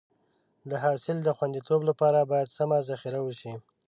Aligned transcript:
د 0.69 0.71
حاصل 0.83 1.17
د 1.23 1.29
خونديتوب 1.37 1.81
لپاره 1.89 2.19
باید 2.31 2.53
سمه 2.57 2.77
ذخیره 2.89 3.19
وشي. 3.23 3.53